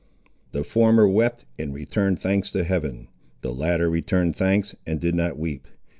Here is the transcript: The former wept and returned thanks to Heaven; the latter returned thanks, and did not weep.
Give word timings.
The 0.51 0.63
former 0.63 1.07
wept 1.07 1.45
and 1.59 1.75
returned 1.75 2.17
thanks 2.19 2.49
to 2.53 2.63
Heaven; 2.63 3.07
the 3.41 3.53
latter 3.53 3.87
returned 3.87 4.35
thanks, 4.35 4.73
and 4.87 4.99
did 4.99 5.13
not 5.13 5.37
weep. 5.37 5.67